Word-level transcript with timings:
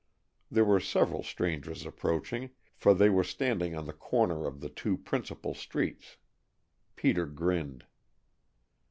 There 0.49 0.65
were 0.65 0.79
several 0.79 1.21
strangers 1.21 1.85
approaching, 1.85 2.49
for 2.75 2.95
they 2.95 3.07
were 3.07 3.23
standing 3.23 3.75
on 3.75 3.85
the 3.85 3.93
corner 3.93 4.47
of 4.47 4.59
the 4.59 4.69
two 4.69 4.97
principal 4.97 5.53
streets. 5.53 6.17
Peter 6.95 7.27
grinned. 7.27 7.85